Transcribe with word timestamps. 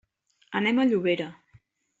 Anem 0.61 0.81
a 0.81 0.87
Llobera. 0.89 1.31